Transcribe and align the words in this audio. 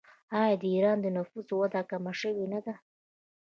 آیا 0.39 0.55
د 0.61 0.63
ایران 0.73 0.97
د 1.01 1.07
نفوس 1.17 1.47
وده 1.59 1.81
کمه 1.89 2.13
شوې 2.21 2.45
نه 2.53 2.59
ده؟ 2.65 2.73